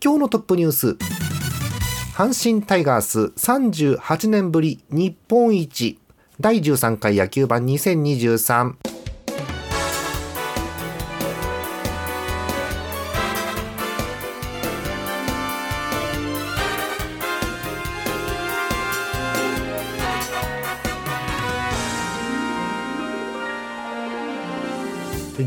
[0.00, 0.96] 今日のトップニュース。
[2.14, 5.98] 阪神タイガース38年ぶり日本一。
[6.40, 8.74] 第13回野球盤2023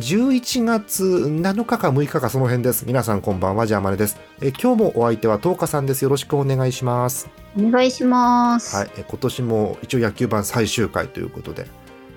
[0.02, 2.86] 11月7日か6日かその辺です。
[2.88, 4.20] 皆さんこんばんは、ジャーマネです。
[4.42, 6.02] え今日もお相手は東花さんです。
[6.02, 7.30] よろしくお願いします。
[7.56, 8.76] お願いします。
[8.76, 11.68] はい、え今年も一応野球盤最終回ということで。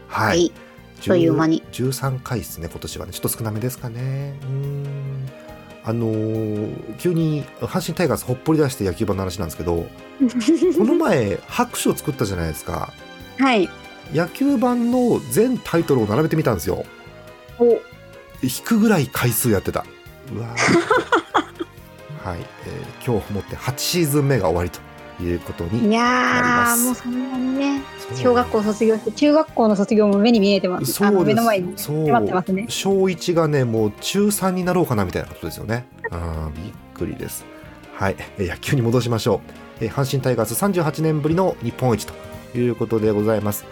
[0.09, 0.51] ははい。
[0.57, 3.13] あっという間に10 13回ですね、今年はね。
[3.13, 4.35] ちょっと少なめですかね。
[4.41, 5.29] うーん。
[5.85, 9.75] あのー急に阪神タイガースほっぽり出して野球盤の話なんですけど、
[10.79, 12.95] この前拍手を作ったじゃないですか。
[13.39, 13.69] はい。
[14.15, 16.87] 野球盤の全タイトルを並べてみたんですよ。
[17.59, 17.81] お、
[18.43, 19.85] 引くぐらい回数やってた。
[20.35, 21.05] うわー。
[22.29, 24.81] はい、えー今日をもって8シーズン目が終わりと
[25.23, 27.83] いうことにいなりやもうそんなにね、
[28.15, 30.93] 小学校卒業して、中学校の卒業も目に見えてます。
[30.93, 32.65] そう目の前に迫ってますね。
[32.71, 35.87] 小1がねもう中3になろうかなみたいなことですよね。
[36.11, 37.45] あーびっくりです。
[37.95, 39.43] はい、えー野球に戻しましょ
[39.81, 42.15] う、えー阪神タイガース38年ぶりの日本一と
[42.59, 43.67] いうことでございます。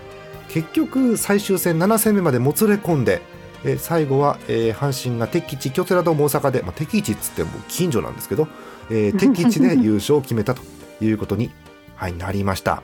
[0.51, 3.23] 結局最終戦7戦目までもつれ込んで
[3.65, 8.49] えー最後は、えー阪神が敵地京セラドーム大阪で、まあ、敵地っつっても近所なんですけど、
[8.91, 10.63] えー 敵地で優勝を決めたと
[11.01, 11.51] いうことに、
[11.97, 12.83] はい、なりました。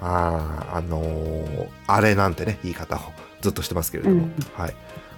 [0.00, 3.00] あーあのーあれなんてね言い方を
[3.42, 4.32] ずっとしてますけれども、うん。
[4.54, 4.74] はい。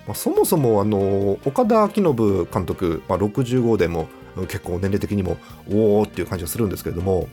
[0.06, 5.36] まあ、そもそも、あのー岡田彰信監督、まあ、65でもうん結構年齢的にも
[5.70, 7.28] おおっていう感じがするんですけれども、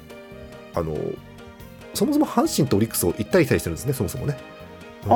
[0.75, 1.17] あのー
[1.95, 4.37] そもそも阪神とオリックスを行ったり来たりしてるんですねそもそもね。
[5.05, 5.11] うん。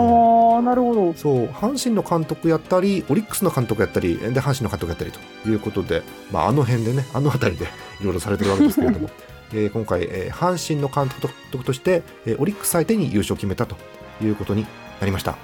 [0.56, 1.14] ああ、なるほど。
[1.14, 7.66] そう阪神の監督やったりオリックスの監督やったりで阪神の監督やったりということで、まあ、あの辺でねあの辺りで
[8.02, 9.10] いろいろされてるわけですけれども、
[9.54, 11.10] えー今回、えー阪神の監
[11.52, 13.76] 督として、えーオリックス相手に優勝を決めたと
[14.22, 14.66] いうことに
[15.00, 15.36] なりました。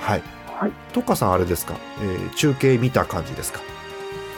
[0.00, 0.22] はい、
[0.58, 0.72] はい。
[0.92, 3.60] トッカさんあれですか、えー中継見た感じですか？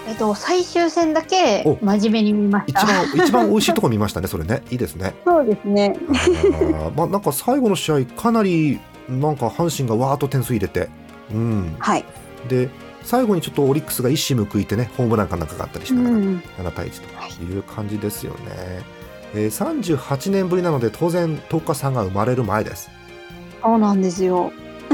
[0.06, 2.86] えっと、最終戦だけお真面目に見まし一た。
[2.86, 5.14] 番 一番美味しいとこ見ましたねそれねいいですね。
[5.24, 5.96] そうですね。
[6.96, 8.78] まあなんか最後の試合かなり
[9.08, 10.88] なんか阪神がわーっと点数入れて、
[11.32, 12.04] うん、はい。
[12.48, 12.68] で
[13.02, 16.42] 最後にちょっとオリックスが一矢報いてねホームランかなんかがあったりしうながら、ん。
[16.58, 18.38] 7対1という感じですよね、
[19.34, 22.88] えー38年ぶりなので当然東花さんが生まれる前です
[23.62, 24.52] そうなんですよ。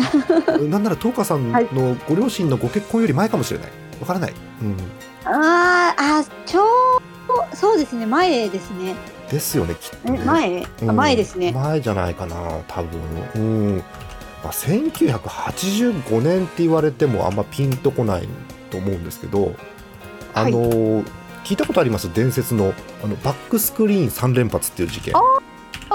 [0.69, 3.69] なんなら東花さんのご両親のご結婚より前かもしれない
[4.03, 4.77] わからない、うん、
[5.25, 8.05] あーあ、ちょうそうですね。
[8.05, 8.95] 前ですね。
[9.31, 10.91] ですよねきっと前、うん。
[10.91, 11.53] あ前ですね。
[11.53, 12.37] 前じゃないかな
[12.69, 13.01] 多分。
[13.37, 13.77] うん、
[14.43, 18.29] まあ、1985年って言われてもあんまピンとこない
[18.71, 19.55] と思うんですけど
[20.35, 21.05] あのー
[21.45, 22.13] 聞いたことあります？
[22.13, 25.15] 伝説のあのバックスクリーン3連発っていう事件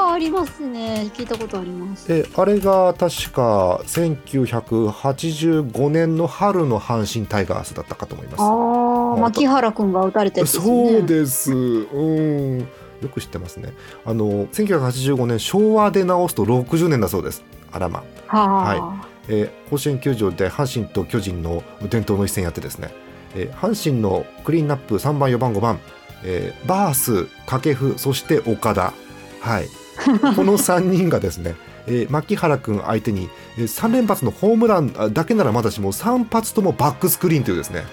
[0.09, 1.09] あ、ありますね。
[1.13, 2.07] 聞いたことあります。
[2.07, 8.41] であれが確か1985年の春の阪神タイガースだったかと思います。
[8.41, 10.91] ああ、牧原くんが打たれたやつですね。
[10.99, 11.53] そうです。
[11.53, 12.59] うん。
[12.59, 12.65] よ
[13.13, 13.73] く知ってますね。
[14.05, 17.43] あの1985年昭和で直すと60年だそうです。
[17.71, 18.03] あらま。
[18.27, 22.93] はえー甲子園球場で阪神と巨人の伝統の一戦やってですね、
[23.35, 25.79] えー阪神のクリーンナップ3番4番5番、
[26.23, 28.93] えーバース掛布そして岡田
[29.41, 29.67] はい
[30.35, 31.55] この3人がですね、
[31.87, 37.85] えー牧原君相手に、え3連発のホームランあだけならまだしも3発ともバックスクリーンというですね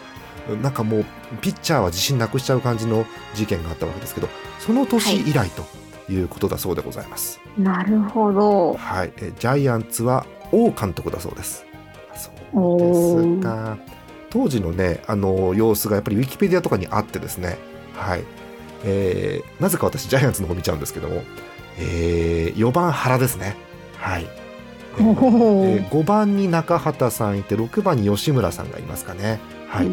[0.63, 1.05] なんかもう
[1.41, 4.29] ピッチャーは自信なくしちゃう感じの事件があったわけですけど
[4.59, 5.65] その年以来と
[6.13, 7.41] いうことだそうでございます。
[7.59, 7.61] い。
[7.61, 8.75] なるほど。
[8.75, 11.65] はい、えジャイアンツは王監督だそうです。
[12.15, 13.79] そうおですか。
[14.31, 17.59] 当時のね、あの様子がやっぱりウィキペディアとかにあってですね。
[17.95, 18.25] はい。
[18.85, 21.23] えーなぜか私ジャイアンツの方見ちゃうんですけども、
[21.79, 23.57] え4番原ですね。
[23.99, 24.27] はい。
[24.99, 29.41] えーおえー5番に中畑さんいて6番に吉村さんがいますかね。
[29.69, 29.87] はい。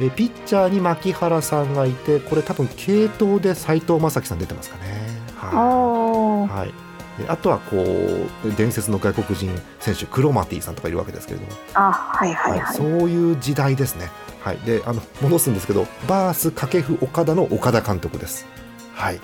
[0.00, 5.20] えーピッチャーに牧原さんがいてこれ多分継投で斉藤正樹さん出てますかね。
[5.36, 6.52] はい。
[6.52, 12.74] はい、であとはこう伝説の外国人選手クロマティさんとかいるわけですけれども、あ、はいはいはい。
[12.74, 14.10] そういう時代ですね。
[14.42, 18.46] はい、であの戻すんですけどバース掛布岡田の岡田監督です。
[18.94, 19.20] はい、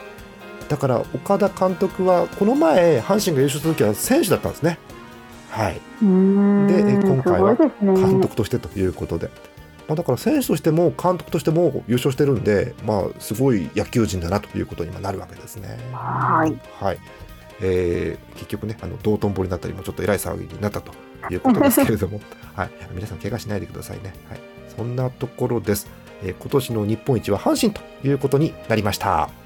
[0.68, 4.78] だから岡田監督はこの前阪神が優勝した時は選手だったんですね。
[5.50, 9.30] はい、でえ今回は監督としてということで、
[9.88, 15.78] まあ、だから選手としても監督としても優勝してるんで、まあ、すごい野球人だなということに今なるわけですね。
[15.92, 16.98] はい、はい
[17.60, 20.92] えー結局ねあの道頓堀になったりもちょっとえらい騒ぎになったと
[21.30, 22.20] いうことですけれども、
[22.54, 24.12] はい、皆さん怪我しないでくださいね。
[24.28, 24.40] はい、
[24.76, 25.88] そんなところです。
[26.22, 29.45] えー今年の日本一は阪神ということになりました。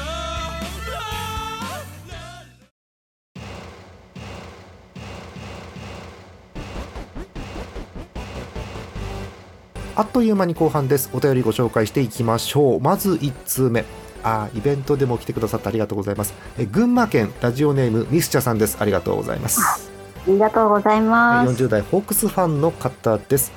[10.01, 11.11] あっという間に後半です。
[11.13, 12.81] お便りご紹介していきましょう。
[12.81, 13.85] まず1通目。
[14.23, 16.33] あーイベントでも来てくださってありがとうございます。
[16.57, 18.77] え群馬県ラジオネームミスチャさんです。
[18.79, 19.61] ありがとうございます。
[19.61, 19.77] あ
[20.27, 21.63] りがとうございます。
[21.63, 23.51] 40代ホークスファンの方です。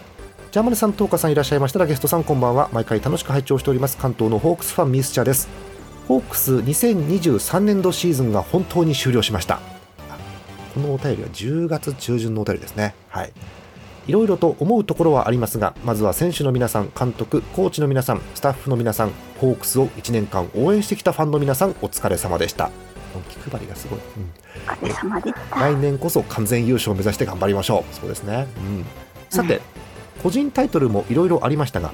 [0.52, 1.78] ジャーマネさん、トーカさんいらっしゃいました。
[1.78, 2.68] らゲストさんこんばんは。
[2.74, 3.96] 毎回楽しく拝聴しております。
[3.96, 5.48] 関東のホークスファンミスチャです。
[6.08, 9.54] ホークス2023年度シーズンが本当に終了しました。
[10.10, 10.18] あ
[10.74, 12.94] このお便りは10月中旬のお便りですね。
[13.08, 13.32] はい
[14.06, 22.70] いろいろと思うところはありますがまずは選手の皆さん監督コーチの皆さんスタッフの皆さんホークスを1年間応援してきたファンの皆さんお疲れ様でした。
[23.22, 24.32] 気配りがすごい、うん。
[25.50, 27.94] 来年こそ完全優勝を目指して頑張りましょう。
[27.94, 28.84] そうですね、うん、
[29.30, 29.60] さて、
[30.22, 31.92] 個人タイトルもいろいろありましたが、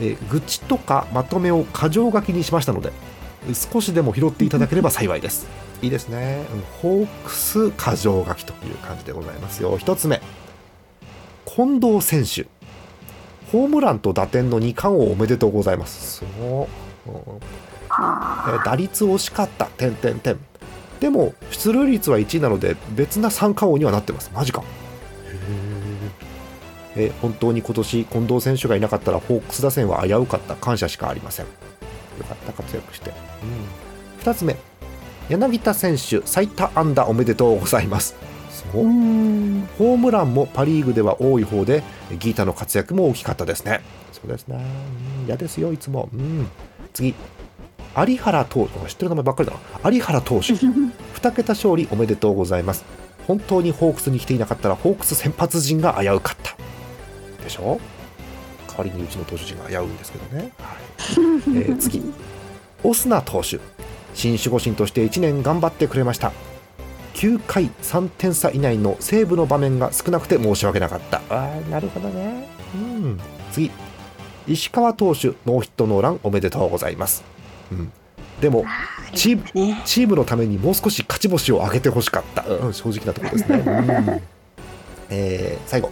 [0.00, 2.90] えー愚痴とかまとめを箇条書きにしましたので
[3.52, 5.46] 少しでも拾っていただければ幸いです。
[5.82, 6.60] いいですね、うん。
[6.82, 9.76] ホークス箇条書きという感じでございますよ。
[9.78, 10.20] 一つ目
[11.60, 12.48] 近藤選手。
[13.52, 16.24] ホームランと打点の2冠王おめでとうございます。
[16.36, 16.68] そ
[17.06, 17.10] う。
[17.10, 17.40] うん
[18.64, 19.66] 打率惜しかった。
[19.66, 20.38] 点点点。
[21.00, 24.30] でも出塁率は1位なので別な三冠王にはなってます。
[24.32, 24.62] マジか。
[26.96, 27.12] えー。
[27.20, 30.56] 本当に今年近藤選手がいなかったらホークス打線は危うかった。
[30.56, 31.46] 感謝しかありません。
[31.46, 31.52] よ
[32.26, 34.56] かった活躍して、うん、2つ目。
[35.28, 38.16] 柳田選手最多安打おめでとうございます
[38.72, 38.84] そうあ。
[38.84, 39.68] うん。
[39.78, 41.82] ホームランもパ・リーグでは多い方で
[42.18, 43.80] ギータの活躍も大きかったですね。
[44.12, 44.56] そうですね
[45.20, 45.26] うん。
[45.26, 46.46] 嫌ですよいつも、うん、
[46.92, 47.14] 次
[47.96, 48.88] 有原投手。
[48.88, 49.90] 知ってる名前ばっかりだな。
[49.90, 50.52] 有原投手。
[51.20, 52.84] 2桁勝利おめでとうございます。
[53.26, 56.56] 本当にホークスに来ていなかったらホークス先発陣が危うかった。
[57.44, 57.80] でしょ？
[58.68, 60.76] 代わりにうちの投手陣が危ういんですけどね、はい。
[61.56, 62.02] えー次。
[62.82, 63.58] オスナ投手。
[64.14, 66.32] 新守護神として1年頑張ってくれました
[67.14, 71.20] 9回3点差以内のセーブの場面が少なくて申し訳なかった。
[71.28, 72.48] あーなるほどね。
[72.74, 73.20] うん。
[73.52, 73.70] 次。
[74.46, 77.22] 石川投手ノーヒットノーランおめでとうございます、
[77.70, 77.92] うん、
[78.40, 78.64] でも
[79.14, 79.80] チームね。
[79.84, 84.22] チームのためにもう少し勝ち星を上げてほしかった、うん、正直なところですね、 うん。
[85.10, 85.90] えー最後。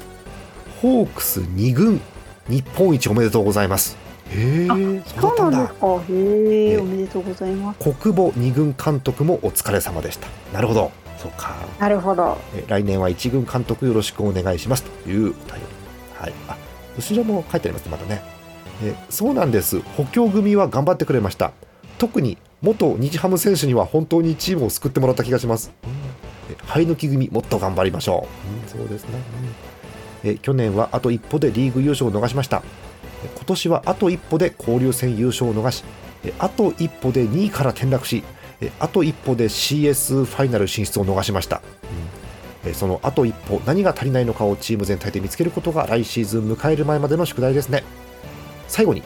[0.80, 2.00] ホークス2軍
[2.48, 3.96] 日本一おめでとうございます。
[4.30, 5.86] へえそうなんですか。
[5.86, 6.78] へえ、え。
[6.78, 7.78] おめでとうございます。
[7.78, 10.28] 国母2軍監督もお疲れ様でした。
[10.52, 11.54] なるほどそうか。
[11.78, 12.38] なるほど。
[12.54, 15.42] え来年は1軍監督よろしくお願いしますというお便り、
[16.14, 16.56] はい、あ
[16.96, 18.22] 後ろも書いてありますねまたね。
[18.82, 19.80] えそうなんです。
[19.80, 21.52] 補強組は頑張ってくれました。
[21.98, 25.72] 特に元日ハム選手には本当にチームを救ってもらった気がします、
[26.50, 29.10] え生え抜き組もっと頑張りましょう、うんそうですね、
[30.24, 32.62] うんえ去年はあと一歩でリーグ優勝を逃しました。
[33.24, 35.84] え今年はあと一歩で交流戦優勝を逃し
[36.24, 38.24] えあと一歩で2位から転落し
[38.60, 41.62] えあと一歩で CS ファイナル進出を逃しました、
[42.64, 47.84] えーそのあと一歩何が足りないのかをチーム全体で見つけることが来シーズン迎える前までの宿題ですね。
[48.66, 49.02] 最後に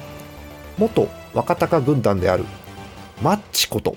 [0.79, 2.45] 元若隆軍団である
[3.23, 3.95] マッチこと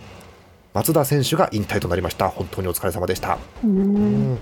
[0.73, 2.27] 松田選手が引退となりました。
[2.27, 3.67] 本当にお疲れ様でした、う。
[3.67, 4.33] うん。
[4.33, 4.37] ん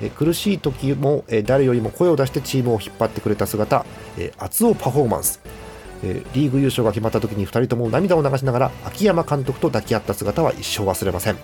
[0.00, 3.84] えー苦しい時も、えー誰よりも声を出してチームを引っ張ってくれた姿、
[4.18, 5.40] えー熱男パフォーマンス、
[6.04, 11.36] えーリーグ優勝が決まった時に2人とも涙を流しながら秋山監督と抱き合った姿は一生忘れません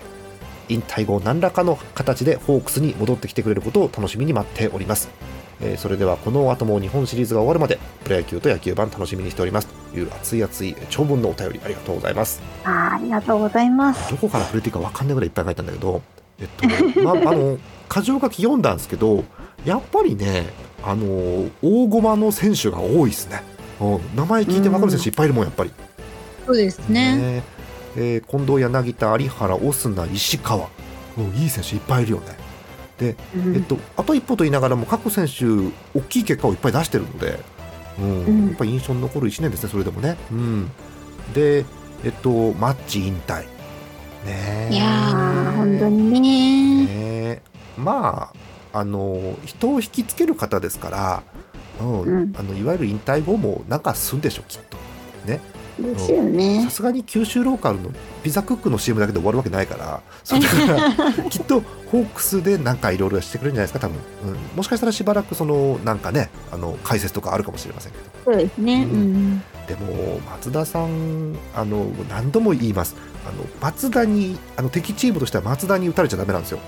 [0.69, 5.09] 引退後何らかの形でホークスに戻ってきてくれることを楽しみに待っております、
[5.61, 14.11] えーそれではこの後も日本シリーズが終わるまでプロ野球と野球版楽しみにしておりますという熱い熱い長文のお便りありがとうございますあーありがとうございます。
[14.11, 16.03] どこから触れていいか分かんないぐらいいっぱい書いたんだけど、
[16.39, 19.25] えっと、まあ、あの、箇条書き読んだんですけど、
[19.65, 20.47] やっぱりね、
[20.83, 23.43] あの、大駒の選手が多いですね。
[23.81, 25.73] うん、名前聞いて分かる選手いっぱいいるもん、やっぱり。
[26.47, 27.17] そうですね。
[27.17, 27.43] ね
[27.97, 30.69] えー近藤、柳田、有原、オスナ、石川、
[31.19, 32.37] うん、いい選手いっぱいいるよね。
[32.99, 35.45] で、うんえっと、あと一歩と言いながらも、各選手、
[35.99, 37.41] 大きい結果をいっぱい出してるので、
[37.99, 40.17] うんうんやっぱり印象に残る1年ですね、それでもね。
[40.31, 40.71] うん、
[41.35, 41.65] で、
[42.05, 43.43] えっと、マッチ引退。
[43.43, 43.47] ね
[44.27, 46.85] えいやー、本当にね。
[46.85, 47.43] ね
[47.77, 48.31] ま
[48.73, 51.23] ああの人を引きつける方ですから
[51.85, 52.01] うん。
[52.03, 54.77] うんあのいわゆる引退後もなんかすんでしょきっと。
[55.27, 55.41] ね。
[55.79, 56.63] ですよね。
[56.65, 56.71] さ。
[56.71, 57.91] すがに九州ローカルの
[58.23, 60.03] ピザクックの CM だけで終わるわけないから。
[60.25, 61.61] そからきっと
[61.91, 68.05] ホークスでなんかいろいろしてくれるんじゃないですか多分、うん、もしかしたらしばらくそのなんかねあの解説とかあるかもしれませんけど。
[68.25, 68.85] そうですね。
[68.85, 69.43] ううんん。
[69.67, 72.97] でも松田さんあの何度も言います。
[73.27, 76.59] あの松田にあの敵チームとしては松田に打たれちゃダメなんですよ、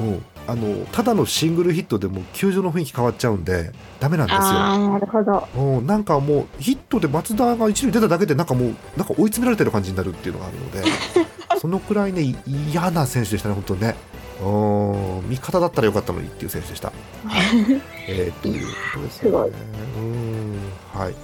[0.00, 5.48] うん、あのただのシングルヒットでも球場の雰囲気変わっちゃうんでダメなんですよなるほど。
[5.56, 10.82] うん、なんかもうヒットで松田が一塁出ただけでなんかもうなんか追い詰められてる感じになるっていうのがあるので
[11.60, 12.36] そのくらいねい
[12.70, 13.94] 嫌な選手でしたね本当にね
[14.42, 16.88] うん味方だったらよかったのにっていう選手でした。
[16.88, 16.92] は
[17.38, 19.56] い、えーということですすごいね。
[19.96, 21.14] うんはい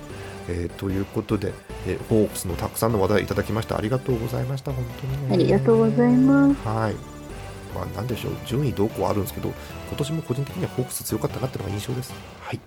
[0.49, 1.53] えーということで、
[1.87, 5.35] えーホークスのたくさんの話題いただきましたありがとうございました本当にね。
[5.35, 6.69] ありがとうございます。
[6.69, 7.18] はい。
[7.75, 9.49] まあ、なんでしょう、順位どうこうあるんですけど、
[9.89, 12.13] 今年も個人的にはホークス強かったなっていうのが印象です。
[12.41, 12.61] はい。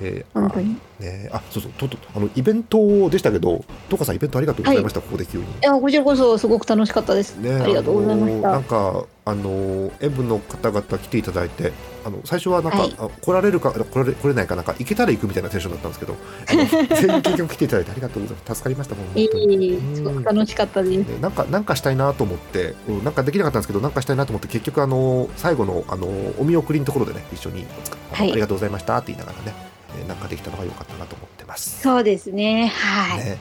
[0.00, 0.72] えー本当に。
[0.72, 5.44] いあね、あ、そうそう、ととあのイベントでしたけど、トカさんイベントありがとうございました、ここで急に。
[5.60, 7.36] や、こちらこそすごく楽しかったです。
[7.38, 8.50] ね、ありがとうございました。
[8.50, 11.72] なんか、あの、エブの方々来ていただいて、
[12.04, 16.16] あの最初はなんか、はいあ来られるか来られ来れないかなんか行けたら行くみたいなテンションだったんですけど、
[16.94, 18.54] 全員結局来ていただいてありがとうございます。
[18.56, 20.98] 助かりました本当にい、すごく楽しかったです。
[20.98, 26.06] ねなんかなんかしたいなと思って、うん、なんかできなかったんですけどなんかしたいなと思って結局あの最後のあの
[26.38, 27.64] お見送りのところでね一緒に
[28.12, 29.73] はいありがとうございましたって言いながらね、えー
[30.08, 31.80] なんかできたのが良かったなと思ってます。
[31.82, 32.68] そうですね。
[32.68, 33.18] はい。
[33.24, 33.38] ね、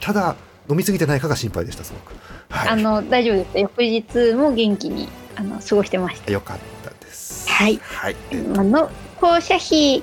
[0.00, 0.36] ただ
[0.70, 2.14] 飲み過ぎてないかが心配でしたすごく。
[2.50, 2.68] はい。
[2.68, 3.58] あの、大丈夫です。
[3.58, 6.30] 翌日も元気に、あの、過ごしてました。
[6.30, 7.48] 良かったです。
[7.50, 7.78] はい。
[7.82, 8.16] はい。
[8.30, 10.02] えーあの、放射費、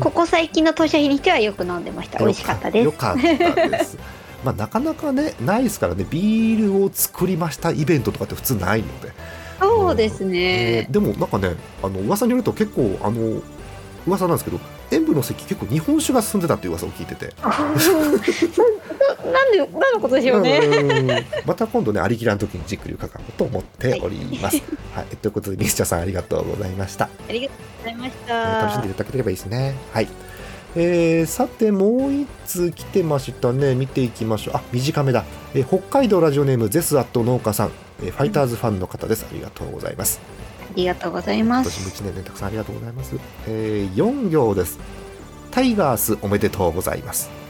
[0.00, 2.18] ここ最近の投射費にしてはよく飲んでました。
[2.18, 2.84] 美味しかったです。
[2.84, 3.96] よかったです。
[4.44, 9.12] まあなかなかねないですからねビールを作りましたイベントとかって普通ないので。
[9.58, 10.92] そうですえねー。
[10.92, 13.40] でもなんかねあの噂によると結構あの
[14.06, 17.56] 噂なんですけど塩分の席結構日本酒が進んでたっていう噂を聞いてて、あな
[19.32, 20.58] なんで、何のことでしょうね。
[20.58, 21.06] うん
[21.46, 24.62] また今度ねありきらの時にじっくり伺おうと思っております。
[24.94, 27.04] はい、ということでミスチャさんありがとうございました。
[27.04, 28.96] ありがとうございましえー楽しんでたい。
[28.96, 29.74] ただければいいですね。
[29.92, 30.08] はい。
[30.78, 35.24] えーさてもう一通来てましたね見ていきましょうあ短めだ、
[35.54, 37.70] えー北海道ラジオネームゼスアット農家さん、
[38.02, 40.45] えーファイターズファンの方ですありがとうございますあ
[40.76, 41.80] りがとうございます。
[41.80, 43.16] 今年も1年でたくさんありがとうございます。
[43.48, 44.78] えー4行です。
[45.50, 47.30] タイガースおめでとうございます。
[47.30, 47.46] えー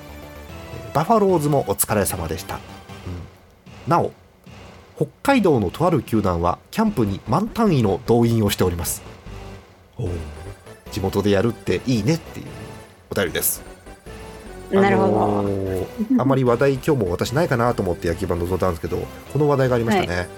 [0.94, 2.54] バファローズもお疲れ様でした。
[2.54, 2.60] うん
[3.86, 4.12] なお、
[4.96, 9.02] 北海道のとある球団はキャンプに満単位の動員をしております。
[10.92, 12.46] 地元でやるっていいねっていう
[13.10, 13.62] お便りです。
[14.70, 15.08] なるほど。
[15.08, 15.86] あのー
[16.18, 18.98] あまり話題今日も私ないかなと思って野球盤臨んだんですけど
[19.32, 20.28] この話題がありましたね、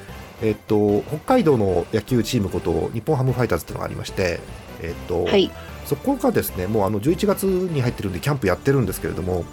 [0.42, 4.40] えっと北海道の野球チームこと日本ハムファイターズっていうのがありまして
[4.80, 5.50] えっと、はい。
[5.86, 9.44] そこがですねもうあの11月に入ってるんでキャンプやってるんですけれども、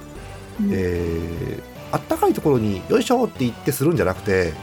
[0.61, 0.69] うん。
[0.71, 4.53] えーあったかいところによいしょって言ってするんじゃなくて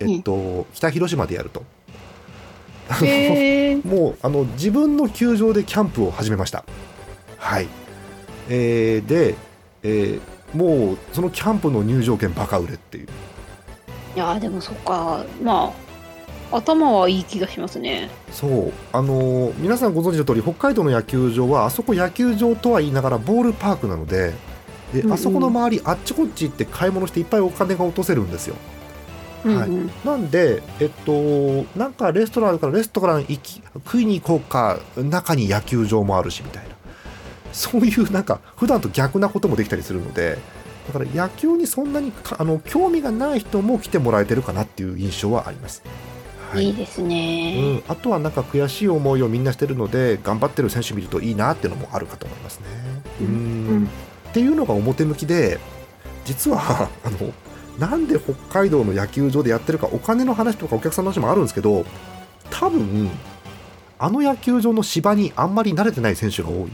[0.00, 1.64] えっと、北広島でやると。
[3.84, 6.64] もうあの自分の球場でキャンプを始めました。
[7.36, 7.68] はい、
[8.48, 9.34] えーで、
[9.82, 10.20] えー
[10.54, 13.08] もうそのキャンプの入場券バカ売れっていう
[14.14, 15.24] いやーでもそっか。
[15.42, 15.72] ま
[16.50, 18.08] あ頭はいい気がしますね。
[18.32, 18.72] そう。
[18.92, 24.32] あのー皆さんご存知の通り北海道の野球場はあそこ野球場とは言いながらボールパークなので
[24.92, 25.12] で、うんうん。
[25.12, 28.56] あそこの周りあっちこっち行って買い物していっぱいお金が落とせるんですよ。
[29.44, 29.60] はいうん。
[29.60, 36.70] うんなんでえっとなんかレストランあるからレストラン行き食いに行こうか中に野球場もあるしみたいな。
[37.52, 40.38] そういうなんか普段と逆なこともできたりするので
[40.88, 45.82] だから野球にそんなにかあの興味がない人も来てもらえてるかなっていう印象はあります。
[46.50, 52.66] はいいいですね、うん、あとはなんか悔しい思いをみんなしてるので頑張ってる選手見るといいなっていうのもあるかと思いますね。
[53.20, 53.88] うんうんうん
[54.28, 55.58] っていうのが表向きで
[56.24, 57.32] 実は あの
[57.78, 61.86] なんで北海道の野球場でやってるかお金の話とかお客さんの話もあるんですけど
[62.50, 63.10] 多分
[63.98, 66.68] あの野球場の芝にあんまり慣れてない選手が多い。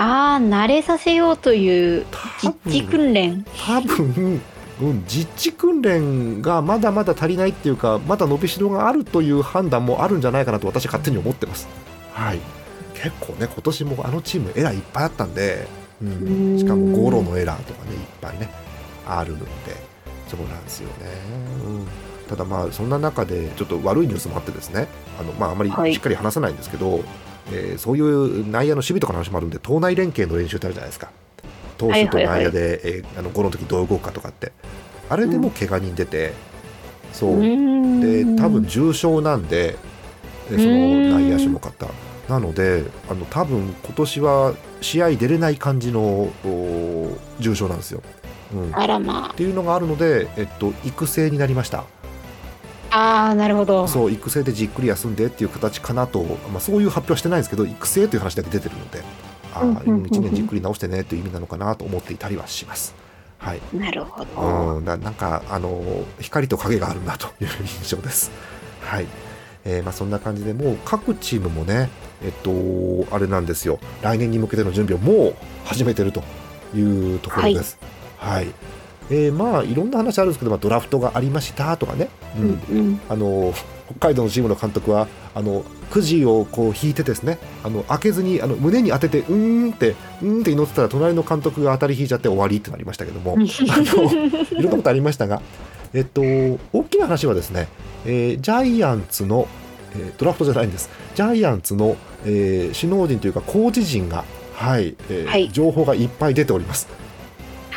[0.00, 3.44] ああ慣れさせようという多実地分訓練。
[3.66, 4.40] 多分、
[4.80, 11.66] うん、実地訓練がまだまだ足りないっていうかまだ伸びしろがあるという判断もあるんじゃないかなと私勝手に思ってます。
[12.12, 12.38] はい、
[12.94, 15.66] 結構ね今年もあのチームエラーいっぱいあったんで、
[16.00, 18.48] ううん、んしかもゴロのエラーとかねいっぱいね
[19.04, 19.46] あるので
[20.28, 21.06] そうなんですよね。
[21.66, 21.88] うん。
[22.28, 24.86] ただまあそんな中でちょっと悪いニュースもあってですね
[25.18, 25.94] あの、まあ、あまりはい。
[25.94, 27.00] しっかり話さないんですけど、
[27.52, 31.10] えーそういう内野の守備とかの話もあるんで党内連携の練習ってあるじゃないですか。
[31.76, 34.52] 投手と内野で、えーあのゴロの時どう動くかとかって。
[35.08, 36.32] あれでも怪我人出て、
[37.12, 37.38] そう。
[37.38, 38.36] うでーん。
[38.36, 39.76] 多分重症なんで
[40.50, 41.86] でその内野手の方
[42.28, 46.00] なのであの多分今年は試合出れない感じの
[46.44, 48.02] お重症なんですよ。
[48.52, 51.84] うん、っていうのがあるので、えっと、育成になりました
[52.90, 53.34] あ。
[53.34, 53.86] なるほど。
[53.88, 59.02] そう育成でじっくり休んでっていう形かなと、まあ、そういう発表はしてないんですけど育成という話だけ出てるので
[59.54, 62.94] あうんうんうんうん1年じっくり直してねという意味なのかなと思っていたりはします。
[63.38, 64.76] はいなるほど。
[64.76, 67.48] うん、ななんかあの光と影があるなという
[67.82, 68.30] 印象です。
[68.82, 69.06] はい、
[69.64, 71.90] えーまあ、そんな感じでもう各チームもね、
[72.24, 76.22] えっと、あれなんですよ来年に向けての準備をもう始めてると
[76.74, 76.80] い
[77.16, 77.78] うところです。
[78.16, 78.48] はい
[79.10, 83.00] えーまあいろんな話あるんですけど、まあ、ドラフトがありましたとかね、ううんんうん。
[83.08, 83.54] あの
[83.98, 93.32] 北海道のチームの監督はあのくじをこう引いてですねあの開けずにあの胸に当ててうーんってうーんって祈ってたら隣の監督が当たり引いちゃって終わりってなりましたけども。
[93.32, 93.50] あのい
[94.54, 95.40] ろんなことありましたが、
[95.94, 97.68] えっと、大きな話はですね、
[98.04, 99.48] えージャイアンツの、
[99.94, 100.90] えードラフトじゃないんです。
[101.14, 101.96] ジャイアンツの、
[102.26, 105.48] えー首脳陣というかコーチ陣が、はいえーはい。
[105.50, 106.88] 情報がいっぱい出ております。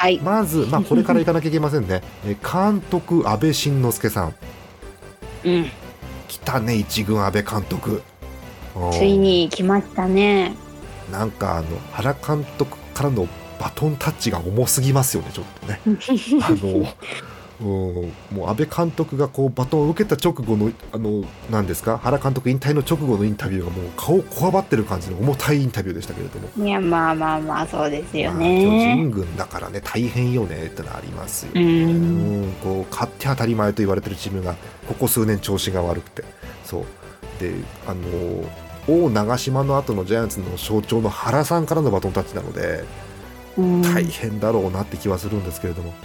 [0.01, 0.20] はい。
[0.20, 4.36] まず、まあ、これから行かなきゃいけませんね、 えー監督安倍晋之助さん
[5.43, 5.72] うん。
[6.27, 8.01] 来たね一軍安倍監督
[8.75, 10.55] うんついに来ましたね。
[11.12, 13.27] なんかあの原監督からの
[13.60, 15.79] バトンタッチが重すぎますよねちょっとね
[16.41, 16.88] あの
[17.62, 17.68] うん。
[18.36, 21.98] もう安倍監督がこうバトンを受けた直後のあのなんですか？
[22.00, 28.96] 原監督引退の直後のインタビューがもう顔をこわばってる感じの重たいインタビューでしたけれども、いや、まあまあまあ、そうですよまあ巨ね。
[28.96, 31.60] 人軍だからね大変よねってのはありますよう。
[31.60, 34.56] うんんこう勝って当たり前と言われてるチームが
[34.88, 36.24] ここ数年調子が悪くて。
[36.65, 36.86] そう。
[37.39, 37.53] で
[37.88, 38.01] あの
[38.88, 42.84] 王長島の後のジャイアンツの象徴の原さんからのバトンタッチなので
[43.58, 43.82] うん。
[43.82, 45.96] 大変だろうなって気はするんですけれども、うん、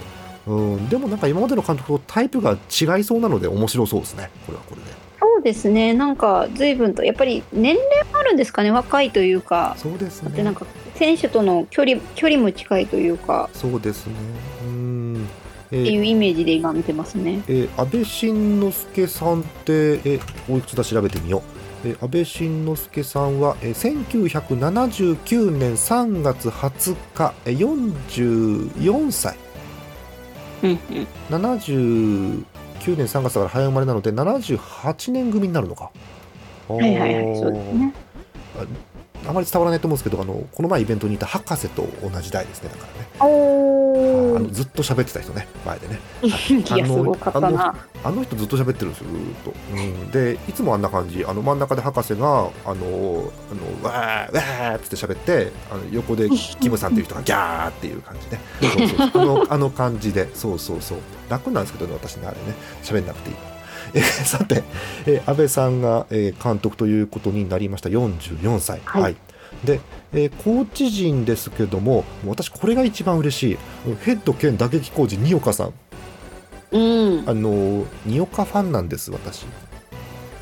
[0.88, 4.30] でもなんか今までの監督とタイプが違いそうなので面白そうですね。
[4.46, 4.86] これはこれで。
[5.18, 5.92] そうですね。
[5.92, 8.70] なんか、随分と、やっぱり年齢もあるんですかね。
[8.70, 9.74] 若いというか。
[9.78, 10.30] そうですね。
[10.30, 13.50] でなんか選手との距離距離も近いというか。
[13.52, 14.14] そうですね。
[14.64, 15.26] うん。
[15.72, 17.42] えっていーうイメージで今見てますね。
[17.48, 21.42] えー安倍晋之助さんってえおいくつだ調べてみよ
[21.84, 23.96] う、えー安倍晋之助さんは、えー
[24.70, 29.36] 1979年3月20日、えー44歳
[30.62, 31.06] うんうん。
[31.28, 32.44] 79
[32.96, 35.90] 年3月だから早生まれなので78年組になるのか
[36.68, 37.38] はいはいはい。
[37.38, 37.94] そうですね。
[39.28, 43.08] あまり伝わらないと思うんですけどあのこの前イベントにいた博士と同じ代ですねだからね。
[43.20, 46.00] おあのずっと喋ってた人ね前でね。
[46.22, 47.74] いやすごかったな。
[48.04, 51.24] あの人ずっと喋ってるんですよずーっと、うん、でいつもあんな感じ。
[51.24, 52.74] あの真ん中で博士があのあの
[53.82, 56.28] わーわーっつって喋ってあの横で
[56.60, 58.40] キムさんっていう人が ギャーっていう感じね。
[58.88, 59.22] そうそう。
[59.22, 60.28] あのあの感じで。
[60.34, 60.98] そうそうそう。
[61.28, 62.54] 楽なんですけどね私ねあれね。
[62.82, 63.36] 喋んなくていい
[63.94, 64.62] えー さて、
[65.06, 67.88] えー安倍さんが、えー監督ということになりました。
[67.88, 68.80] 44歳。
[68.84, 69.16] はい。
[69.64, 69.80] で、
[70.12, 73.58] えーコーチ陣ですけども私これが一番嬉しい。
[74.02, 75.72] ヘッド兼打撃コーチ二岡さん。
[76.72, 77.24] うん。
[77.26, 79.46] あの二岡ファンなんです私。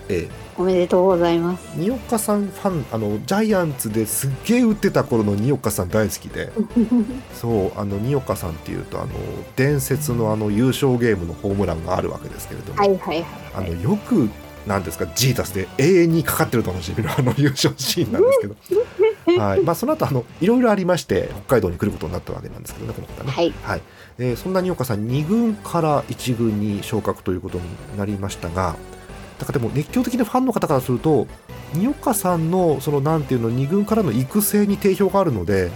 [0.08, 1.66] えおめでとうございます。
[1.76, 6.52] え、二岡さんファンあのジャイアンツですっげえ打ってた頃の二岡さん大好きで
[7.34, 9.08] そうあの二岡さんっていうとあの
[9.56, 13.26] 伝説のあの優勝ゲームのホームランがあるわけですけれども、はいはいはい。
[13.54, 14.28] あのよく
[14.66, 18.54] なんですかジータスで永遠にかかってるとおなじみのあの優勝シーンなんですけど。
[19.38, 23.32] はいまあ、その後あのいろいろありまして北海道に来ることになったわけなんですけどねこの方ね。
[23.32, 23.54] はい。
[23.62, 23.82] はい
[24.18, 27.64] えーそんな二岡さん2軍から1軍に昇格ということに
[27.98, 28.76] なりましたが
[29.44, 31.26] だからでも熱狂的なファンの方からすると
[31.74, 35.70] 二岡さんのそのなんていうの2軍からの育成に定評があるので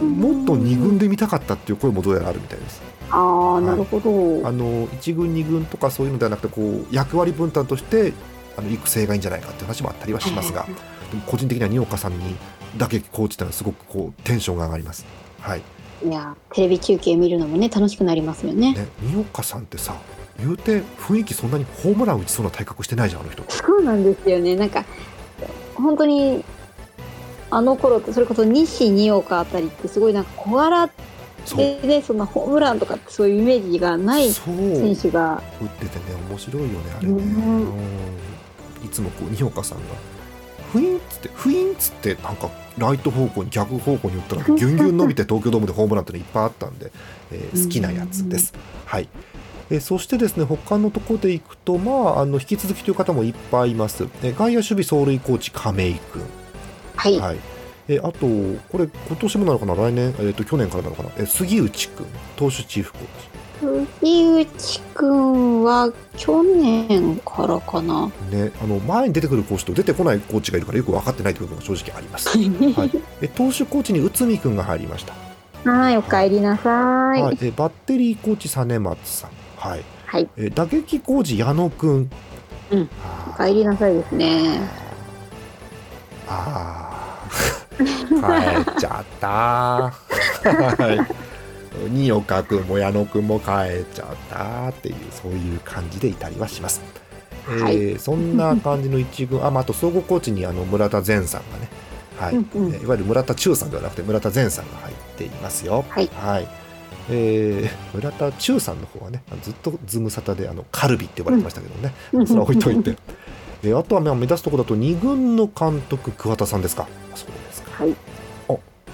[0.00, 2.82] もっと2軍で見たかったっていう声もどうやらあるみたいです。
[3.10, 4.46] ああ、なるほど。
[4.46, 8.12] あの1軍2軍とかそういうのではなくてこう役割分担として
[8.56, 10.70] あの育成がいいんじゃないかっていう話もあったりはしますがはい
[11.10, 12.36] でも個人的には二岡さんに
[12.76, 15.06] 打撃コーチってのはすごくこうテンションが上がります。
[15.40, 15.62] はい
[16.04, 18.74] いや、テレビ中継見るのもね、楽しくなりますよね。
[18.74, 19.96] ね、二岡さんってさ
[20.38, 23.42] 言うて雰囲気そんなにホームラン打ちそうな体格してないじゃんあの人。
[23.48, 24.54] そうなんですよね。
[24.56, 24.84] なんか、
[25.74, 26.44] 本当に、
[27.50, 30.90] あの頃って、それこそ西二岡あたりって、すごいなんか小柄
[31.54, 37.68] でね、そんなホームランとかってそういうイメージがない選手が、打っててね面白いよねあれね、うんうん。
[38.84, 39.84] いつもこう二岡さんが
[40.76, 46.92] フインっつってフインっつってなんかライト方向に逆方向に打ったらギュンギュン伸びて東京ドームでホームランってのいっぱいあったんで、
[47.32, 49.08] えー好きなやつです、はい。
[49.70, 56.22] えーそしてですね他のところでいくと、まあ、あの引き続きという方もいっぱいいます、えー外野守備走塁コーチ亀井君。
[56.96, 57.18] はい。
[57.18, 57.36] はい。
[57.88, 58.26] えあと、
[58.68, 63.35] これ、今年もなのかな、来年、えっ、と、去年からなのかな、え杉内くん、投手チーフコーチ。
[63.60, 68.10] 杉内くんは去年からかな。
[68.30, 72.28] ね、あの前に出てくるコーチと出てこないコーチがいるからよく分かってないということが正直あります。
[72.36, 72.90] はい、
[73.22, 75.14] え投手コーチに内海くんが入りました。
[75.70, 77.22] はい、お帰りなさい。
[77.22, 79.30] はい、えバッテリーコーチ実松さん。
[79.56, 79.84] はい。
[80.04, 82.10] はい、え打撃コーチ矢野くん。
[82.70, 84.60] うんあお帰りなさいですね。
[86.28, 87.76] あー
[88.66, 89.28] 帰っちゃった。
[90.46, 91.25] はい。
[91.88, 96.80] 新岡君も矢野君も帰っちゃったっていうそういう感じでいたりはします。
[97.48, 101.68] えーはそんな感じの一軍、あ、まあ、あと総合コーチにあの村田善さんがね、
[102.18, 105.84] はい、うんうんえーいわゆる村田忠さんではなくて村田善さんが入っていますよ。
[105.88, 106.48] はいはい。
[107.10, 112.90] えー村田忠さんの方はね、ずっとズムサタであのカルビって呼ばれてましたけどね、うんそれは置いといて。
[112.90, 116.86] えーあとはまあ目立つところだと二軍の監督桑田さんですか？
[117.14, 117.84] そうですか。
[117.84, 117.94] はい。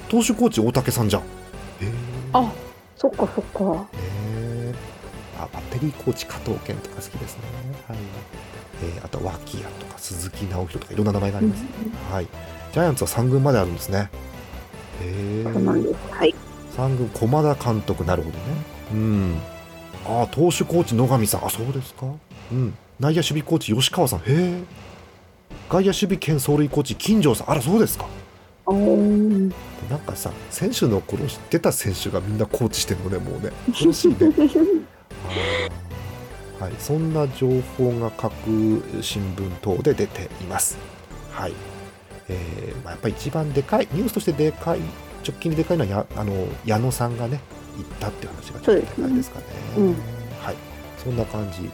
[0.09, 1.23] 投手コーチ大竹さんじゃん。
[1.81, 2.53] えー、あ、
[3.03, 3.65] そっかそっか。
[3.65, 4.75] ねえ
[5.37, 7.43] あバッテリーコーチ加藤健とか好きですね。
[7.89, 7.99] はい。
[8.85, 11.65] えーあと脇谷とか鈴木直弘とかいろんな名前があります。
[12.13, 12.29] はい。
[12.73, 14.09] ジャイアンツは三軍まであるんですね。
[15.01, 15.45] へえ。
[15.45, 16.33] はい。
[16.77, 18.45] 三軍駒田監督なるほどね。
[18.93, 19.39] うん。
[20.07, 21.45] あ投手コーチ野上さん。
[21.45, 22.07] あそうですか。
[22.53, 22.73] うん。
[23.01, 24.21] 内野守備コーチ吉川さん。
[24.21, 24.63] へえ。
[25.69, 27.51] 外野守備兼走塁コーチ金城さん。
[27.51, 28.07] あらそうですか。
[28.67, 33.51] なんかさ選手の頃知ってた選手がみんなコーチしてるのねもうね。
[33.67, 34.17] 恐ろしいね。
[36.61, 36.73] はい。
[36.79, 38.33] そんな情報が各
[39.01, 40.79] 新聞等で出ています。
[41.33, 41.55] はい。
[42.29, 44.79] えーまあ、やっぱり一番でかいニュースとしてでかい
[45.27, 46.33] 直近ででかいのはやあの
[46.65, 47.41] 矢野さんがね
[47.77, 49.45] 行ったっていう話がちょっとでかいですかね。
[49.77, 49.87] うん。
[50.41, 50.57] はい。
[51.03, 51.69] そんな感じ。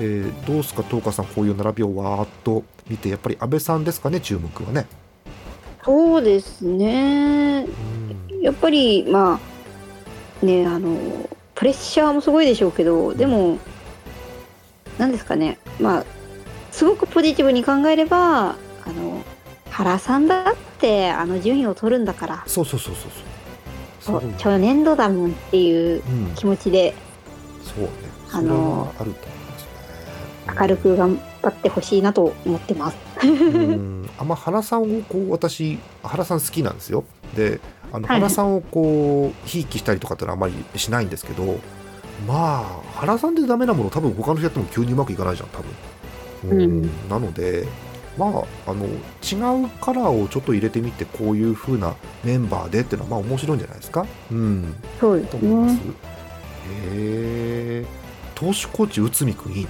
[0.00, 4.86] えーどうですか東花さんこういう並びをわーっと見てやっぱり安倍さんですかね注目はね
[5.84, 7.66] そうですね。
[8.30, 8.40] うん。
[8.40, 9.40] やっぱりま
[10.42, 13.58] あねあのプレッシャーもすごいでしょうけどでも
[14.98, 15.58] 何ですかね。
[15.80, 16.04] まあ
[16.72, 18.56] すごくポジティブに考えればあ
[18.96, 19.22] の
[19.70, 22.44] 原さんだってあの順位を取るんだから。
[22.46, 23.10] そうそうそうそう
[24.00, 24.20] そう。
[24.20, 24.30] そう。
[24.32, 26.94] 初年度だもんっていううん、気持ちで
[27.62, 27.90] そうね。
[28.32, 30.60] あのあると思いますね。
[30.60, 32.96] 明るく頑張ってほしいなと思ってます。
[33.22, 34.10] うん。
[34.18, 37.04] あんま原さんをこう私原さん好きなんですよ。
[37.36, 37.60] で、
[37.92, 41.58] あのはい原さんをこうひいきしたりとかってのはあんまりしないんですけど、
[42.26, 45.62] まあ原さんでダメなもの多分他の人やっても急にうまくいかないじゃん多
[46.42, 46.50] 分。
[46.50, 46.62] うん。
[46.62, 47.66] うんなので。
[48.16, 54.06] まあ、あの違うカラーをちょっと入れてみてこういう風なメンバーでっていうのはまあ面白いんじゃないですか。
[54.30, 54.72] うん。
[55.00, 55.74] そうですと思います。
[55.74, 55.80] ね。
[55.80, 55.82] へ
[57.82, 57.86] え。
[58.36, 59.68] 投手コーチ内海くんいいね。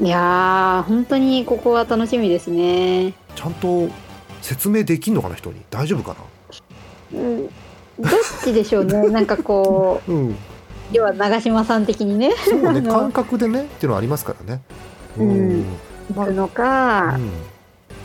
[0.00, 3.12] いやー本当にここは楽しみですね。
[3.36, 3.88] ちゃんと
[4.40, 5.60] 説明できんのかな人に？
[5.70, 6.16] 大丈夫か
[7.12, 7.50] うんど
[8.08, 8.10] っ
[8.42, 10.14] ちでしょうね なんかこな。
[10.14, 10.28] うん。
[10.30, 10.34] う
[10.92, 14.62] 要は長嶋さん的にねそうね 感覚でねっていうのはありますからね。
[15.18, 15.64] うん
[16.16, 17.30] まあ行くのか、うん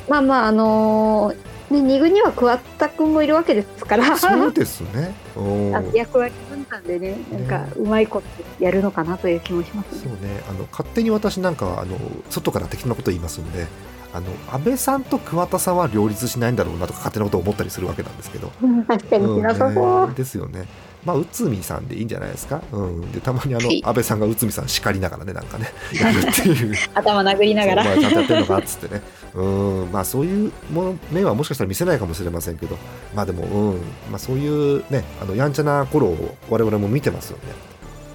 [0.10, 1.36] まあまああのー
[1.70, 5.16] ね、二軍には桑田君もいるわけですからそうですね。
[5.94, 10.36] 役割分担でねなんかうまいことやるのかなという気もしますそうね。
[10.36, 10.44] ね。
[10.50, 11.98] あの勝手に私なんかはあの
[12.30, 13.68] 外から適当なこと言いますんで。
[14.14, 20.08] あの安倍さんと桑田さんは両立しないんだろうなとか勝手なことを思ったりするわけなんですけど、うん確かにしなさそう。
[20.08, 20.66] ねですよね。
[21.04, 22.62] まあ内海さんでいいんじゃないですか。
[22.72, 23.12] うん。
[23.12, 26.74] でたまにあの、はい安倍さんが内海さん叱りながらねなんかねやるっていう。
[26.96, 27.84] 頭殴りながら。
[27.84, 29.02] ちゃんとやってるのかっつってね
[29.36, 32.78] うんまあそういうもの面はもしかしたら見せないかもしれませんけど
[33.14, 37.44] まあでも、うんまあ、そういうねあのやんちゃな頃を我々も見てますよね。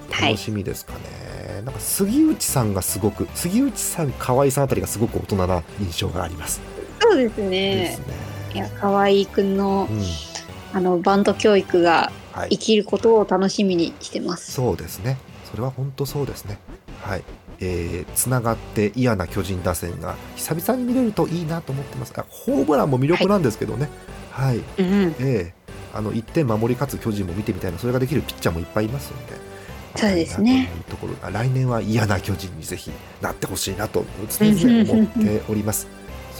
[0.09, 0.31] はい。
[0.31, 6.59] 楽しみですかね、なんか杉内さんがすごく杉内さん河合さんあたりがすごく大人な印象があります、
[6.99, 7.99] そうですでねす。
[8.07, 8.15] ね。
[8.55, 10.01] いや河合君のうん。
[10.73, 12.49] あのバンド教育がはい。
[12.51, 14.53] 生きることを楽しみにしてます。
[14.53, 15.17] そうですね。
[15.51, 16.59] それは本当そうですね。
[17.01, 17.23] はい
[17.61, 22.13] えー、つながって嫌な巨人打線が久々に見れるといいなと思ってます。
[22.17, 23.87] あホームランも魅力なんですけどね。
[24.31, 24.57] はい。
[24.57, 25.53] うん、ええ。
[25.93, 29.33] あの1点守り勝つ巨人も見てみたいなそれができるピッチャーもいっぱいいますので。
[29.95, 30.53] そうですね。
[30.53, 31.13] いいなとところ。
[31.21, 35.87] あ来年は嫌な巨人にぜひなってほしいなと常々思っております。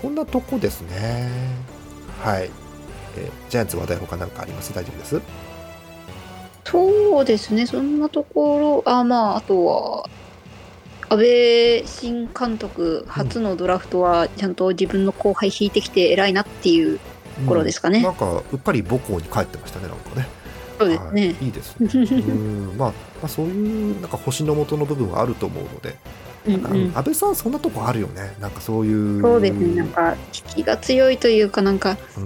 [0.02, 1.30] そんなとこですね。
[2.24, 2.50] はい、
[3.18, 4.74] えージャイアンツ話題他何かあります？
[4.74, 5.22] 大丈夫です？
[6.64, 10.10] そうですね、そんなところ、あ、まあ、あとは、
[11.12, 17.06] 安倍新監督、初のドラフトは、ちゃんと自分の後輩引いてきて偉いなっていうと
[17.50, 18.02] ころですかね。
[18.02, 20.26] なんかうっかり母校に帰ってましたねなんかね。
[20.80, 21.22] そうですね。
[21.28, 21.46] はい。
[21.48, 21.90] いいですね。
[21.94, 25.98] うん、まあ、まあそういうなんか星の元の部分はあると思うので、
[26.48, 26.92] うんなんかうん。
[26.96, 28.34] 安倍さんそんなとこあるよね。
[28.40, 29.22] なんかそういう。
[29.22, 32.24] そうですね、なんか、引きが強いというか、なんか、うん。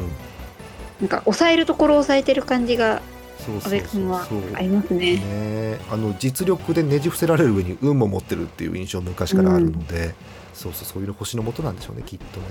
[1.02, 3.02] なんか、抑えるところを抑えてる感じが
[3.46, 4.56] そう阿そうそう。
[4.56, 5.18] ありますね。
[5.18, 5.80] ね。
[5.92, 10.16] あの実力でねじ伏せられる上に運も持ってるっていう印象昔からあるので、
[10.54, 12.46] そうそうそういう星のもとなんでしょうねきっとね。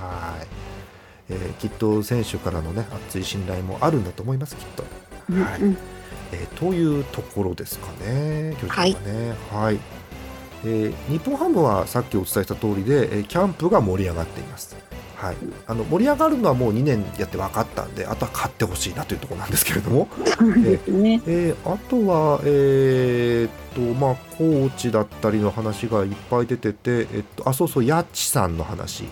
[0.00, 0.46] はい、
[1.30, 4.84] えーきっと選手からのね熱い信頼もあるんだと思いますきっと、
[5.32, 5.76] はいうん。
[6.32, 9.34] えーというところですかね巨人はね。
[9.50, 9.78] はい、
[10.64, 14.76] えー日本ハムはさっきお伝えした通りで、えーキャンプが盛り上がっています
[15.16, 21.22] はい、あの盛り上がるのはもう2年やって分かったんであとは勝ってほしいなというところなんですけれども、そうですね。
[21.26, 29.04] えーあとは、えーっとまあ、コーチだったりの話がいっぱい出てて、えっと、あそうそう、ヤッチさんの話、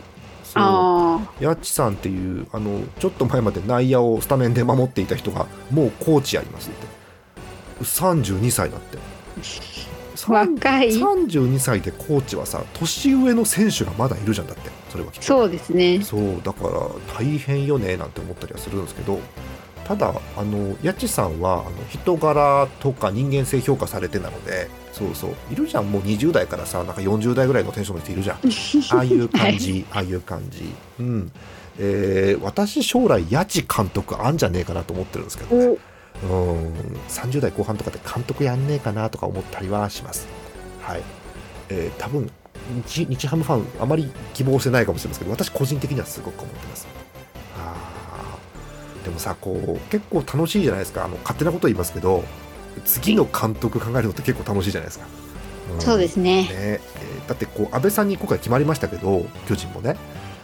[0.44, 0.62] そう。
[0.62, 6.86] あヤッチさんっていうあの、ちょっと前まで内野をスタメンで守っていた人が、もうコーチやりますって、
[7.82, 8.98] 32歳だって。
[10.28, 10.90] あ、若い。
[10.90, 15.22] 32歳でコーチはさ、年上の選手がまだいるじゃんだって、それはきっと。
[15.24, 16.00] そうですね。
[16.02, 19.18] そうだから大変よねなんて思ったりはするんですけど
[19.84, 28.36] ただあのやちさんはあの人柄とか人間性評価されてなのでそうそういるじゃんもう20代からさなんか40代ぐらいのテンションの人いるじゃん
[28.96, 31.32] ああいう感じ、ああいう感じうん
[31.80, 35.76] えー私将来やち監督あんじゃねえかなと思ってるんですけどね
[36.30, 36.72] おうん
[37.08, 40.28] 30代後半とかで監督やんねえかなとか思ったりはします。
[40.80, 41.02] はい。
[41.68, 42.30] えー多分
[42.86, 46.86] 日日ハムファンあまり希望してないかもしれませんけど私個人的にはすごく思ってます。
[47.58, 52.24] あーでもさこう結構楽しいじゃないですかあの勝手なこと言いますけど
[52.84, 55.06] 次の監督考えるのって結構楽しいじゃないですか。
[55.06, 56.42] んそうですね。
[56.42, 59.96] ねえーだってこう安倍さんに今回決まりましたけど巨人もね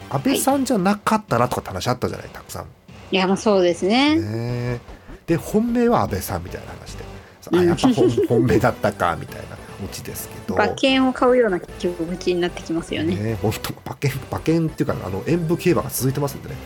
[0.09, 2.67] 安倍さんじゃなかったらとかって話あったじゃないたくさん。
[3.13, 4.17] いや、まあそうですね。
[4.17, 4.81] ね
[5.27, 7.05] で本命は安倍さんみたいな話で
[7.53, 10.55] あやっぱ本 本命だったかみたいなオチですけど。
[10.55, 13.15] 馬券を買うような気持ちになってきますよね。
[13.15, 16.57] ね本当馬券馬券っていうかあの演武競馬が続いてますんでね。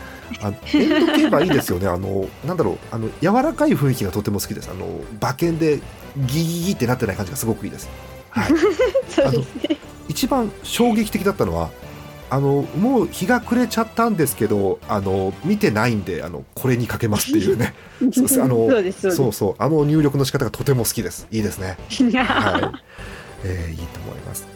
[0.40, 1.86] あの演武競馬いいですよね。
[1.88, 4.70] あのなんだろうあの柔らかい雰囲気がとても好きです。
[4.70, 4.86] あの
[5.20, 5.80] 馬券で
[6.16, 7.88] ギギギってなってない感じがすごくいいです、
[8.30, 8.52] はい、
[9.10, 9.76] そうですね。
[10.08, 11.70] 一番衝撃的だったのは
[12.34, 17.74] あのもう日が暮れちゃったんですけどあの見てないんであのこれにかけますっていうね。
[18.12, 19.54] そうあのそうです、そそうそう。
[19.62, 21.28] あの入力の仕方がとても好きです。
[21.30, 21.78] いいですね。
[22.24, 22.80] はい、
[23.44, 24.48] えーいいと思います。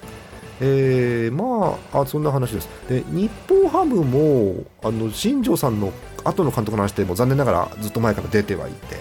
[0.61, 2.69] えーまああそんな話です。
[2.89, 5.93] で日本ハムもあの新庄さんの
[6.25, 8.97] 後の監督の話でも残念ながらずっと前から出てはいて。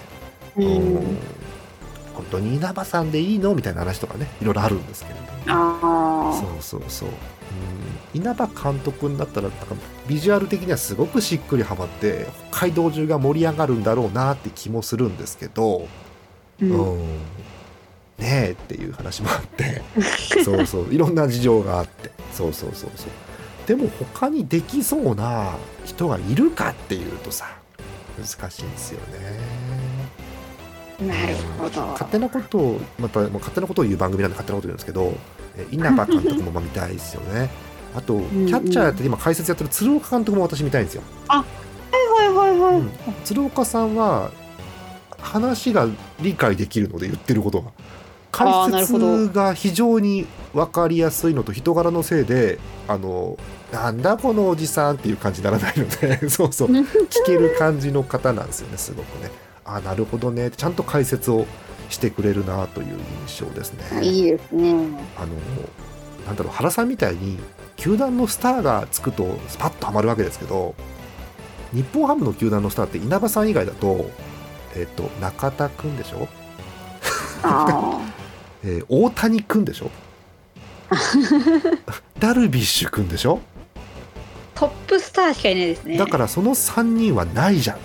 [0.57, 0.67] ううん。
[0.67, 1.17] ん。
[2.13, 3.55] 本当に稲葉さんでいいの？
[3.55, 5.15] みたいな話とかねいろいろあるんですけれ
[5.47, 5.63] ども。
[6.31, 7.09] あそうそうそう、
[8.13, 9.75] うん、稲葉監督になったらなんか
[10.07, 15.87] ビジュアル的にはすごくしっくりはまって北海道中が盛り上がるんだろうなって気もするんですけど、
[16.61, 16.63] あ。
[16.63, 16.71] うん。
[16.71, 17.07] うん、ね
[18.19, 19.81] えっていう話もあって
[20.43, 23.09] そうそういろんな事情があってそうそうそうそう
[23.67, 25.55] でも他にできそうな
[25.85, 27.57] 人がいるかっていうとさ
[28.17, 29.67] 難しいんですよね。
[30.99, 31.81] なるほど。
[31.87, 35.36] 勝手なことをまたもう勝手なことを言う番組なんで勝手なこと言うんですけどえ
[35.71, 37.49] 稲葉監督もまあ見たいですよね。
[37.95, 41.43] あとキんャッチャーやって今解説やってる鶴岡監督も私見たいんですよ、は
[42.23, 42.79] いはいはい。
[42.79, 42.91] うん。
[43.23, 44.31] 鶴岡さんは
[45.19, 45.87] 話が
[46.21, 47.71] 理解できるので言ってることが
[48.31, 53.37] 解説が非常に分かりやすいのと人柄のせいであの
[53.71, 56.29] なんだこのおじさんっていう感じにならないので。
[56.29, 56.67] そうそう。
[56.71, 56.85] 聞
[57.25, 59.31] ける感じの方なんですよねすごくね。
[59.65, 60.51] あなるほどね。
[60.51, 61.45] ちゃんと解説を
[61.89, 62.97] してくれるなという
[63.27, 64.03] 印象ですね。
[64.05, 64.73] いいですね。
[65.17, 65.33] あの
[66.25, 67.37] なんだろう原さんみたいに
[67.77, 70.75] 球団のスターがつくとスパッとはまるわけですけど
[71.73, 74.09] 日本ハムの球団のスターって稲葉さん以外だと,、
[74.75, 76.27] えっと中田君でしょ、
[77.43, 78.01] あ
[78.63, 79.89] えー大谷君でしょ？
[82.19, 83.39] ダルビッシュ君でしょ？
[84.55, 84.59] あ。
[84.59, 85.97] トップスターしかいないですね。
[85.97, 87.77] だからその3人はないじゃん。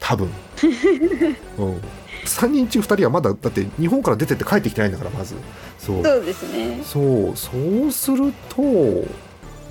[0.00, 0.28] 多分、
[1.58, 1.80] うん、
[2.24, 5.34] 3人中2人はまだだって日本から出てって帰ってきてないんだからまず。
[5.78, 6.04] そう。
[6.04, 6.80] そうですね。
[6.82, 7.50] そうそ
[7.86, 8.62] うすると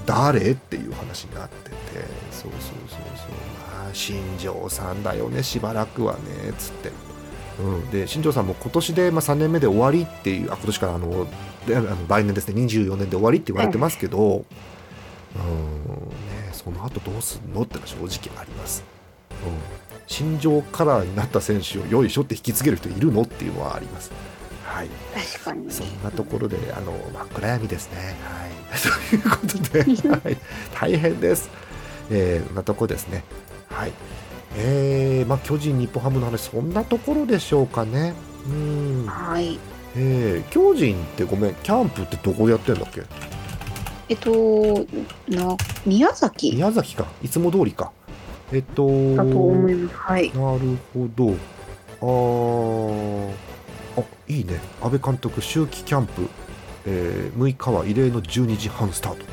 [0.06, 1.76] 誰っていう話になってて。
[2.32, 3.30] そうそうそうそう。
[3.80, 6.20] まあ新庄さんだよねしばらくはね
[6.58, 6.92] つって、
[7.60, 11.28] うん、で新庄さんも今年で、まあ、3年目で終わりっていうあ今年からあの
[11.68, 14.46] であの来年ですね24年で終わりって言われてますけど、うんね、
[16.52, 18.84] その後どうすんのってのは正直あります。
[19.32, 24.12] うん新庄カラーになった選手をよいしょって引き継げる人いるのっていうのはあります。
[24.63, 24.89] はい、
[25.34, 25.72] 確かに。
[25.72, 28.16] そんなところで、あの、真っ暗闇ですね。
[28.24, 28.52] はい。
[29.12, 30.38] ということで、 はい、
[30.74, 31.50] 大変です。
[32.10, 33.24] えー、そんなとこですね。
[33.70, 33.92] はい。
[34.58, 38.13] えー、まあ、巨人、日本ハムの話、そんなところでしょうかね。
[38.48, 39.06] うん。
[39.08, 39.60] はい。
[39.96, 43.04] えー、巨人ってごめん、キャンプってどこでやってんだっけ？
[44.10, 44.86] えっと、
[45.30, 47.06] な、宮崎宮崎か。
[47.24, 47.92] いつも通りか。
[48.54, 48.86] えっと、
[49.16, 49.96] だと思います。
[49.98, 50.28] はい。
[50.28, 51.36] なるほど。
[52.02, 53.32] ー
[53.98, 54.60] あいいね。
[54.82, 56.28] 安倍監督秋季キャンプ、
[56.86, 59.26] えー6日は異例の12時半スタート。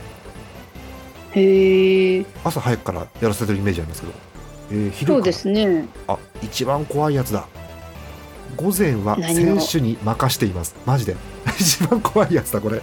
[1.32, 4.12] へえ朝早くからやらせてるイメージありますけど、
[4.72, 5.86] えー昼そうですね。
[6.08, 7.46] あ一番怖いやつだ。
[8.56, 10.74] 午前は何選を手に任しています。
[10.86, 11.16] マジで。
[11.60, 12.80] 一番怖いやつだこれ。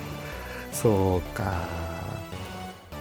[0.72, 1.87] そうか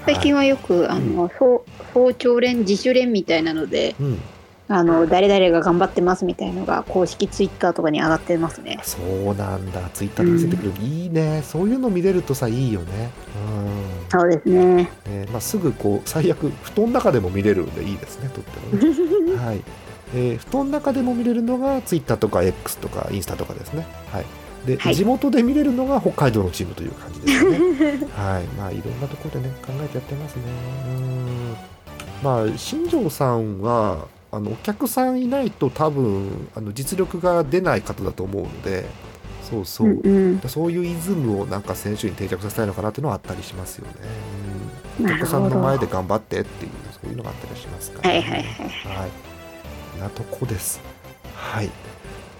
[0.07, 4.21] 最近ははよくあの、早早朝練自主練みたいなのでい、うん、
[4.69, 8.79] あの誰々が頑張ってますみたいのが公式ツイッターとかに上がってますね。
[8.83, 9.81] そうなんだ。
[9.95, 11.42] ツイッターで見せてくれる、いいね。
[11.42, 13.11] そういうの見れるとさいいよね。
[14.12, 14.21] うん。
[14.21, 14.75] そうですね。
[14.75, 14.90] ね
[15.33, 19.62] まあ、すぐこう最悪布団の中でも見れるんでいいですねとってもね、 はい。
[20.14, 24.25] えー布団の中でも見れるのがツイッターとか X とかインスタとかですね、はい
[24.66, 24.94] ではい。
[24.94, 27.59] 地元で見れるのが北海道のチームという感じですよね。
[28.14, 28.44] はい。
[28.59, 30.42] まあいろんなところでね考えてやってますね。
[30.88, 31.57] うん。
[32.22, 38.85] まあ新庄さんはあのお客さんいないと多分あの実力が出ない方だと思うので
[39.48, 40.48] そうそう、うんうん。
[40.48, 43.92] そういうイズムをなんか選手に定着させたいのかなっていうのはあったりしますよね。
[45.00, 48.42] うん、お客さんの前で頑張ってっていうそういうのがあったりしますから、はいはいはい。
[48.42, 49.07] は
[49.98, 50.00] い。
[50.00, 50.81] なとこです。
[51.35, 51.70] はい。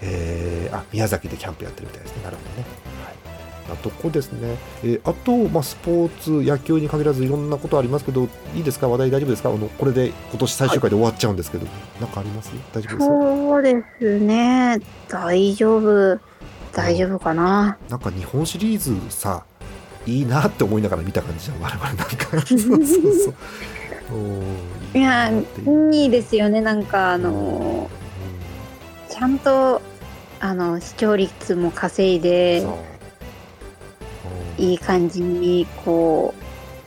[0.01, 2.23] えー、あ宮崎でキャンプやってるみたいですね。
[2.23, 2.65] なるほどね。
[3.05, 3.69] はい。
[3.69, 4.55] なとこですね。
[4.83, 8.87] えーあと、まあ、スポーツ、野球に限らずいろんなことありますけど、いいですか？
[8.87, 9.49] 話題大丈夫ですか？
[9.49, 11.65] あのこれで今年最終回で終わっちゃうんですけど、
[11.99, 12.51] なんかあります？
[12.73, 13.05] 大丈夫ですか？
[13.05, 14.79] そうですね。
[15.09, 16.19] 大丈夫。
[16.73, 17.77] 大丈夫かな。
[17.89, 19.43] なんか日本シリーズさ
[20.05, 21.59] いいなって思いながら見た感じじゃん。
[21.59, 22.05] 我々なんか。
[22.45, 23.33] そうそうそう。
[24.97, 25.93] いやいう。
[25.93, 26.61] いいですよね。
[26.61, 27.89] なんかあの
[29.17, 29.81] ちゃんと
[30.39, 32.67] あの視聴率も稼いうんで
[34.59, 36.35] いい感じにこ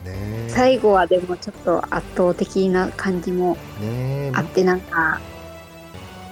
[0.05, 0.49] うねえ。
[0.49, 3.57] 最後はでもちょっと圧倒的な感じも
[4.33, 5.21] あってなんか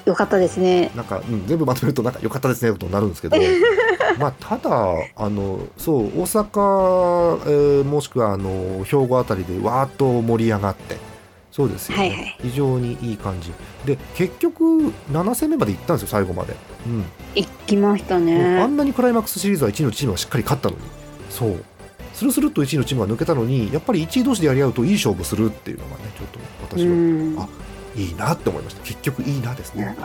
[0.04, 0.92] 良かったですね。
[0.94, 3.36] なんか、うん、全部まとめるとなんか良かったですねことになるんですけど。
[4.20, 4.70] まあただ
[5.16, 10.96] あのそう大阪、えーもしくはあの兵庫あたりでわーっと盛り上がって
[11.58, 12.36] そうですよね、はいはい。
[12.40, 13.52] 非常にいい感じ。
[13.84, 16.54] で結局7戦目まで行ったんですよ最後まで、
[16.86, 17.04] うん。
[17.34, 20.82] 行きましたあねんなにクライマックスシリーズは1位のチームがしっかり勝ったのに。
[21.30, 21.64] そう。
[22.14, 26.42] スルスルっと1位のチームが抜けたのにやっぱり1位同士でやり合うといい勝負するっていうのがねちょっとう
[26.78, 27.36] 私はん。
[27.40, 27.48] あ
[27.96, 28.82] いいなって思いました。
[28.82, 29.96] 結局いいなですね、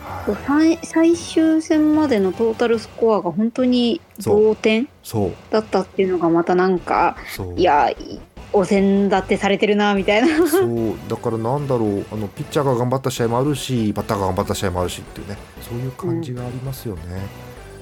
[0.00, 5.32] はい、最最終戦までのトータルスコアが本当に同点そう。
[5.50, 7.16] だったっていうのがまたなんか
[7.56, 8.18] いやい
[8.52, 10.46] お膳立てされてるなみたいな。
[10.48, 15.36] そうだからなんだろうあのピッチャーが頑張った試合もあるしバッターが頑張った試合もあるしっていうね。
[15.60, 17.02] そういう感じがありますよね、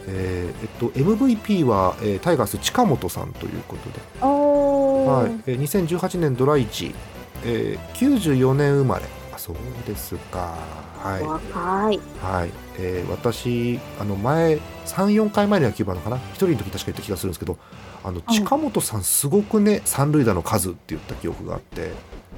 [0.07, 4.01] えーえっと MVP は、えータイガース近本さんということで。
[4.23, 6.95] おはい、えー2018年ドラ1、
[7.45, 9.05] えー94年生まれ。
[9.33, 9.57] あそう
[9.87, 10.55] ですか
[11.03, 12.01] はい、若い。
[12.21, 12.51] はい。
[12.79, 16.17] えー私あの前34回前の野球場のかな？
[16.17, 17.59] 一人の時確か言った気がするんですけど
[18.03, 21.91] あの近本さんすごくね三塁打の数って言った記憶があって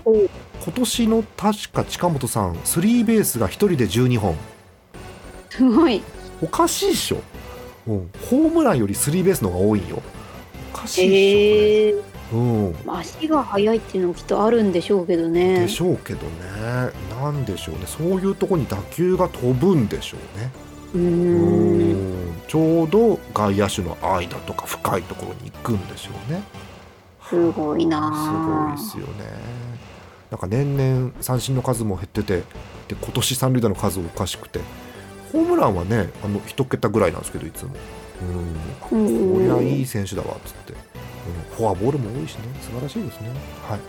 [0.05, 0.29] お今
[0.75, 4.37] 年の確か近本さんスリーベースが一人で12本。
[5.51, 6.03] すごい。
[6.43, 7.19] おかしいっしょ、
[7.87, 10.03] うん、ホームランよりスリーベースの方が多いんよ。
[10.75, 12.75] おかしいっしょ、へえこれうん。
[12.87, 15.61] 足が速いっていうのもきっとあるんでしょうけどね。
[15.61, 20.51] でしょうけどね、なんでしょうね、そういうとこに打球が飛ぶんでしょうね。
[20.95, 21.93] うん。
[21.93, 22.43] ん。
[22.49, 26.43] ちょうど外野手の間とか深いところに行くんでしょうね。
[27.29, 28.11] すごいな
[28.75, 28.77] あ。
[28.77, 29.25] すごいですよね。
[30.31, 32.43] なんか年々三振の数も減ってて、
[32.89, 34.61] で今年三塁打の数おかしくて、
[35.33, 37.73] ホームランはね、あの一桁ぐらいなんですけど、いつも。
[38.93, 39.49] うん、うん。
[39.49, 40.79] こりゃいい選手だわっつって、うん、
[41.57, 43.31] フォアボールも多いしね、素晴らしいですね。
[43.69, 43.81] はい、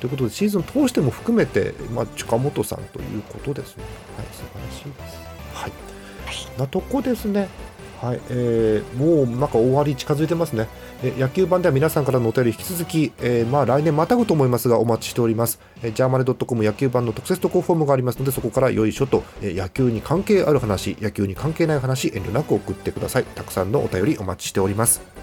[0.00, 3.84] ということで、シーズン通しても含めて、まあ、近本さんということですね。
[4.16, 5.26] はい、素晴らしいです。
[5.54, 7.48] はい、なとこですね。
[8.00, 10.68] はい、えーもうなんか終わり近づいてますね。
[11.02, 15.58] え野球版では皆さんからのお便り引き続き、えーまあ来年またぐと思いますがお待ちしております。
[15.82, 23.24] えー、ジャーマネドットコム野球版の特設投稿フォームがありますのでそこからよいしょと、えー野球に関係ある話、野球に関係ない話遠慮なく送ってください。
[23.24, 25.15] たくさんのお便りお待ちしております。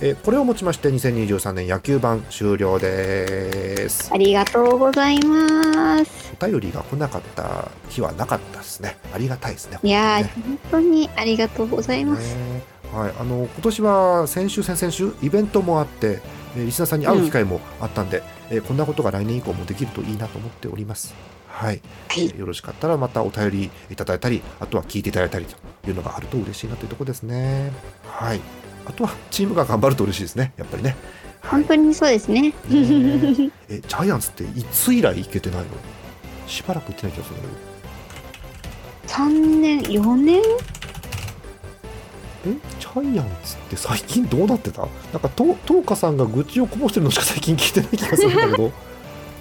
[0.00, 4.10] えーこれをもちまして2023年野球版終了です。
[4.12, 8.96] ありがとうございますお便りが来なかった日はなかったですね。
[9.14, 9.78] ありがたいですね。
[9.82, 12.62] いやー本本当にありがとうございます、ね
[12.92, 16.20] はい、あの今年は先週、先々週イベントもあって、
[16.56, 21.14] えーリスナーさんに会う機会もあったんで、えーこんなことが来年以降もできるといいなと思っております。
[21.48, 25.56] はい、はいえーよろしかったらまたお便りいただいたり、あとは聞いていただいたりと
[25.88, 27.72] いうのがあると嬉しいなというところですね。
[28.06, 28.40] はい、
[28.86, 30.90] あとはチームが頑張ると嬉しいですね、やっぱりね。
[30.90, 30.98] はい
[31.44, 32.40] 本当にそうですね。
[32.40, 32.54] ね
[33.68, 35.66] えジャイアンツっていつ以来行けてないの？
[36.46, 37.48] しばらく行ってない気がするんだ
[39.06, 39.14] けど。
[39.14, 40.40] 3年？4年？
[42.46, 42.54] え？
[42.80, 44.80] ジャイアンツって最近どうなってた？
[45.12, 48.72] なんかと東花さんが愚痴をこぼしてるのしか最近聞いてない気がするんだけど。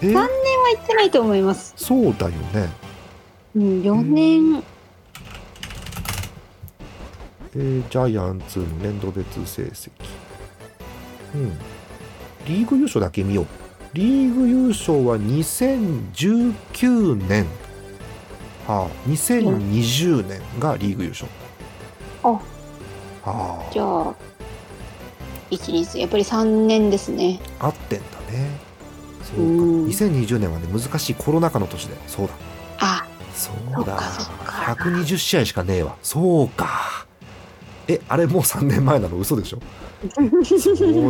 [0.01, 1.73] え 三は行ってないと思います。
[1.77, 2.69] そうだよね。
[3.55, 4.63] うん4年
[7.55, 9.91] えージャイアンツの年度別成績。
[11.35, 11.57] うん。
[12.45, 13.47] リーグ優勝だけ見よう。
[13.93, 17.45] リーグ優勝は2019年。
[18.67, 21.29] はあ2020年がリーグ優勝。
[22.23, 22.29] あ。
[22.29, 22.41] は
[23.25, 23.69] あ。
[23.71, 24.15] じゃあ
[25.51, 27.39] 123やっぱり3年ですね。
[27.59, 28.49] 合ってんだね。
[29.21, 29.41] そうか。
[29.41, 29.85] うん。
[29.85, 31.95] 2020年はね難しいコロナ禍の年で。
[32.07, 32.33] そうだ。
[32.79, 33.05] あ。
[33.35, 33.71] そうだ。
[33.73, 34.75] そっかそっか。
[34.83, 35.95] 120試合しかねえわ。
[36.01, 36.92] そうか
[37.87, 39.17] えあれもう3年前なの？
[39.17, 39.59] 嘘でしょ？
[40.15, 40.21] そ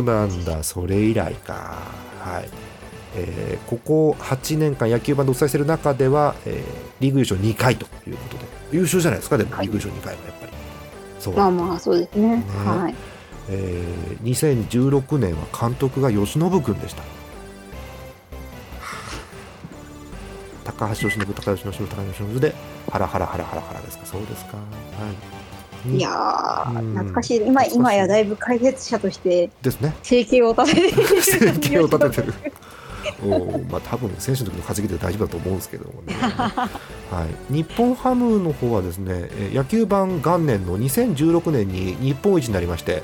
[0.00, 0.62] うなんだ。
[0.64, 1.78] それ以来か。
[2.20, 2.48] はい。
[3.16, 8.44] えーここ8年間野球版でお伝えしている中では、えーリーグ優勝2回ということで。
[8.72, 9.38] 優勝じゃないですか？
[9.38, 10.52] でもリーグ優勝2回はやっぱり。
[11.20, 11.34] そう。
[11.36, 12.28] まあまあそうですね。
[12.36, 12.44] ね。
[12.66, 12.94] はい。
[13.50, 17.02] えー2016年は監督が由伸君でした。
[20.64, 22.54] 高橋由伸高橋由伸高橋由伸で
[22.90, 24.06] ハラハラハラハラハラですか？
[24.06, 24.56] そうですか？
[24.56, 25.33] はい
[25.86, 27.42] いや懐かしい。
[27.46, 29.94] 今今やだいぶ解説者としてですね。
[30.02, 32.34] 生計を立てて生計を立ててる。
[33.22, 36.68] おーまあ多分選手の時の稼ぎで大丈夫だと思うんですけどもね、 は
[37.50, 43.02] い、日本ハムの方はですねえー野球版元年の2016年に日本一になりまして。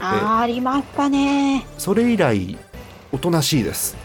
[0.00, 1.66] あーありましたね。
[1.76, 2.56] それ以来
[3.12, 3.96] おとなしいです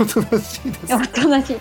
[0.00, 0.94] おとなしいです。
[0.94, 1.58] おとなしい。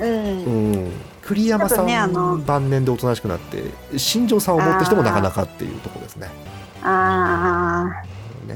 [0.00, 0.44] うん。
[0.44, 3.62] うん、栗山さん、ねあの晩年でおとなしくなって
[3.96, 6.28] 新庄さんを持ってしてもなかなかっていうところですね。
[6.82, 8.02] あ
[8.46, 8.54] ね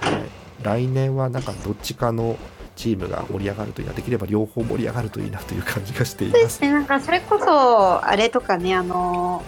[0.00, 0.22] はい
[0.62, 2.36] 来年はなんかどっちかの
[2.74, 6.34] チームが盛り上がるといいなできれば両方盛り上がるといいなという感じがしていま。
[6.34, 6.72] あそうですすね。
[6.72, 9.44] なんかそれこそあれとかねあの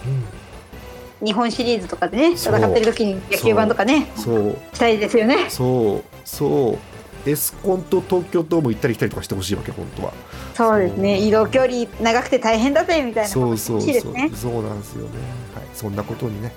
[1.21, 4.57] うん、日本シリーズとかでねそう戦ってる時に野球版とかねそう。
[4.73, 6.03] したいですよねそう。
[6.25, 6.88] そう
[7.25, 10.13] エスコンと東京ドーム行ったり来たりとかしてほしいわけ本当は。
[10.53, 15.09] そうですね移動距離長くて大変だぜみたいなそうそうそう、ねそうなんですよね。
[15.55, 16.51] はい、そんなことにね、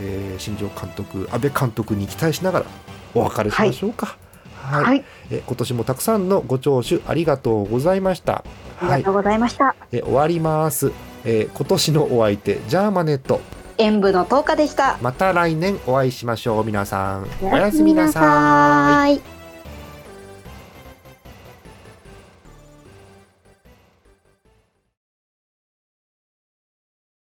[0.00, 2.66] えー新庄監督、安倍監督に期待しながら
[3.14, 4.16] お別れしましょうか。
[4.56, 8.44] はい、はいえ今年もたくさんのご聴取ありがとうございました。
[8.76, 10.92] はいありがと、うございましたえ終わります。
[11.24, 13.40] えー今年のお相手ジャーマネット。
[13.76, 17.26] 演舞の10日でしたまた来年お会いしましょう皆さん。
[17.42, 19.16] おおやすみなさい。
[19.16, 19.20] い